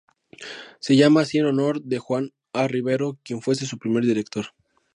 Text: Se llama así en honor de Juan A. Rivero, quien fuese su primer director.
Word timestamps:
Se 0.79 0.95
llama 0.95 1.21
así 1.21 1.37
en 1.37 1.45
honor 1.45 1.83
de 1.83 1.99
Juan 1.99 2.33
A. 2.53 2.67
Rivero, 2.67 3.19
quien 3.23 3.39
fuese 3.39 3.67
su 3.67 3.77
primer 3.77 4.03
director. 4.03 4.47